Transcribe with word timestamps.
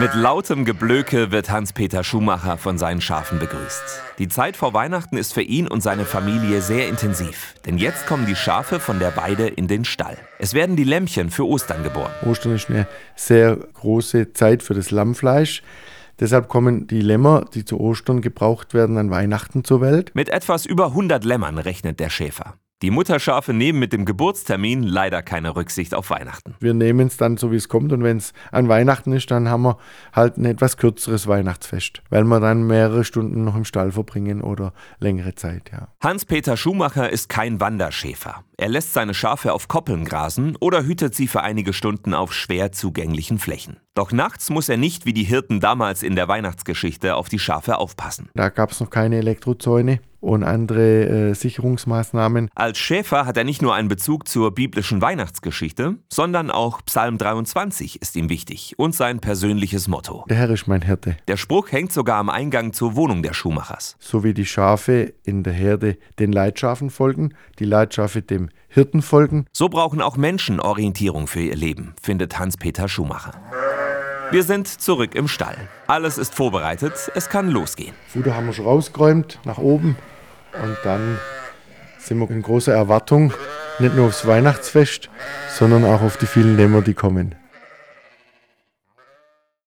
Mit 0.00 0.14
lautem 0.14 0.64
Geblöke 0.64 1.32
wird 1.32 1.50
Hans-Peter 1.50 2.04
Schumacher 2.04 2.56
von 2.56 2.78
seinen 2.78 3.00
Schafen 3.00 3.40
begrüßt. 3.40 3.82
Die 4.20 4.28
Zeit 4.28 4.56
vor 4.56 4.72
Weihnachten 4.72 5.16
ist 5.16 5.34
für 5.34 5.42
ihn 5.42 5.66
und 5.66 5.82
seine 5.82 6.04
Familie 6.04 6.62
sehr 6.62 6.88
intensiv. 6.88 7.54
Denn 7.66 7.78
jetzt 7.78 8.06
kommen 8.06 8.24
die 8.24 8.36
Schafe 8.36 8.78
von 8.78 9.00
der 9.00 9.16
Weide 9.16 9.48
in 9.48 9.66
den 9.66 9.84
Stall. 9.84 10.16
Es 10.38 10.54
werden 10.54 10.76
die 10.76 10.84
Lämmchen 10.84 11.30
für 11.30 11.48
Ostern 11.48 11.82
geboren. 11.82 12.12
Ostern 12.24 12.54
ist 12.54 12.70
eine 12.70 12.86
sehr 13.16 13.56
große 13.56 14.34
Zeit 14.34 14.62
für 14.62 14.74
das 14.74 14.92
Lammfleisch. 14.92 15.64
Deshalb 16.20 16.46
kommen 16.48 16.86
die 16.86 17.00
Lämmer, 17.00 17.46
die 17.52 17.64
zu 17.64 17.80
Ostern 17.80 18.20
gebraucht 18.20 18.74
werden, 18.74 18.98
an 18.98 19.10
Weihnachten 19.10 19.64
zur 19.64 19.80
Welt. 19.80 20.12
Mit 20.14 20.28
etwas 20.28 20.64
über 20.64 20.86
100 20.86 21.24
Lämmern 21.24 21.58
rechnet 21.58 21.98
der 21.98 22.10
Schäfer. 22.10 22.54
Die 22.80 22.92
Mutterschafe 22.92 23.52
nehmen 23.52 23.80
mit 23.80 23.92
dem 23.92 24.04
Geburtstermin 24.04 24.84
leider 24.84 25.20
keine 25.20 25.56
Rücksicht 25.56 25.96
auf 25.96 26.10
Weihnachten. 26.10 26.54
Wir 26.60 26.74
nehmen 26.74 27.08
es 27.08 27.16
dann 27.16 27.36
so, 27.36 27.50
wie 27.50 27.56
es 27.56 27.68
kommt. 27.68 27.92
Und 27.92 28.04
wenn 28.04 28.18
es 28.18 28.32
an 28.52 28.68
Weihnachten 28.68 29.12
ist, 29.12 29.32
dann 29.32 29.48
haben 29.48 29.62
wir 29.62 29.78
halt 30.12 30.36
ein 30.36 30.44
etwas 30.44 30.76
kürzeres 30.76 31.26
Weihnachtsfest, 31.26 32.02
weil 32.08 32.22
wir 32.22 32.38
dann 32.38 32.68
mehrere 32.68 33.02
Stunden 33.02 33.42
noch 33.42 33.56
im 33.56 33.64
Stall 33.64 33.90
verbringen 33.90 34.42
oder 34.42 34.72
längere 35.00 35.34
Zeit, 35.34 35.72
ja. 35.72 35.88
Hans-Peter 36.00 36.56
Schumacher 36.56 37.10
ist 37.10 37.28
kein 37.28 37.60
Wanderschäfer. 37.60 38.44
Er 38.56 38.68
lässt 38.68 38.92
seine 38.92 39.14
Schafe 39.14 39.54
auf 39.54 39.66
Koppeln 39.66 40.04
grasen 40.04 40.54
oder 40.60 40.84
hütet 40.84 41.16
sie 41.16 41.26
für 41.26 41.42
einige 41.42 41.72
Stunden 41.72 42.14
auf 42.14 42.32
schwer 42.32 42.70
zugänglichen 42.70 43.40
Flächen. 43.40 43.78
Doch 43.94 44.12
nachts 44.12 44.50
muss 44.50 44.68
er 44.68 44.76
nicht 44.76 45.04
wie 45.04 45.12
die 45.12 45.24
Hirten 45.24 45.58
damals 45.58 46.04
in 46.04 46.14
der 46.14 46.28
Weihnachtsgeschichte 46.28 47.16
auf 47.16 47.28
die 47.28 47.40
Schafe 47.40 47.78
aufpassen. 47.78 48.30
Da 48.34 48.50
gab 48.50 48.70
es 48.70 48.78
noch 48.78 48.90
keine 48.90 49.16
Elektrozäune 49.16 49.98
und 50.20 50.42
andere 50.42 51.30
äh, 51.30 51.34
Sicherungsmaßnahmen. 51.34 52.50
Als 52.54 52.78
Schäfer 52.78 53.26
hat 53.26 53.36
er 53.36 53.44
nicht 53.44 53.62
nur 53.62 53.74
einen 53.74 53.88
Bezug 53.88 54.28
zur 54.28 54.54
biblischen 54.54 55.00
Weihnachtsgeschichte, 55.00 55.96
sondern 56.08 56.50
auch 56.50 56.84
Psalm 56.84 57.18
23 57.18 58.02
ist 58.02 58.16
ihm 58.16 58.28
wichtig 58.28 58.74
und 58.76 58.94
sein 58.94 59.20
persönliches 59.20 59.88
Motto. 59.88 60.24
Der 60.28 60.36
Herr 60.36 60.50
ist 60.50 60.66
mein 60.66 60.82
Hirte. 60.82 61.16
Der 61.28 61.36
Spruch 61.36 61.70
hängt 61.72 61.92
sogar 61.92 62.18
am 62.18 62.30
Eingang 62.30 62.72
zur 62.72 62.96
Wohnung 62.96 63.22
der 63.22 63.34
Schuhmachers. 63.34 63.96
So 63.98 64.24
wie 64.24 64.34
die 64.34 64.46
Schafe 64.46 65.14
in 65.24 65.42
der 65.42 65.52
Herde 65.52 65.96
den 66.18 66.32
Leitschafen 66.32 66.90
folgen, 66.90 67.34
die 67.58 67.64
Leitschafe 67.64 68.22
dem 68.22 68.48
Hirten 68.68 69.02
folgen. 69.02 69.46
So 69.52 69.68
brauchen 69.68 70.02
auch 70.02 70.16
Menschen 70.16 70.60
Orientierung 70.60 71.26
für 71.26 71.40
ihr 71.40 71.56
Leben, 71.56 71.94
findet 72.00 72.38
Hans-Peter 72.38 72.88
Schumacher. 72.88 73.32
Wir 74.30 74.42
sind 74.42 74.68
zurück 74.68 75.14
im 75.14 75.26
Stall. 75.26 75.56
Alles 75.86 76.18
ist 76.18 76.34
vorbereitet, 76.34 76.92
es 77.14 77.30
kann 77.30 77.48
losgehen. 77.48 77.94
Futter 78.08 78.34
haben 78.36 78.44
wir 78.44 78.52
schon 78.52 78.66
rausgeräumt, 78.66 79.38
nach 79.44 79.56
oben. 79.56 79.96
Und 80.62 80.76
dann 80.84 81.18
sind 81.98 82.18
wir 82.18 82.30
in 82.30 82.42
großer 82.42 82.74
Erwartung, 82.74 83.32
nicht 83.78 83.94
nur 83.94 84.08
aufs 84.08 84.26
Weihnachtsfest, 84.26 85.08
sondern 85.48 85.84
auch 85.86 86.02
auf 86.02 86.18
die 86.18 86.26
vielen 86.26 86.58
Lämmer, 86.58 86.82
die 86.82 86.92
kommen. 86.92 87.36